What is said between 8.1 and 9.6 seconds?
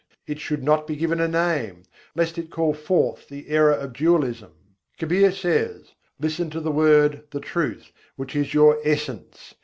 which is your essence.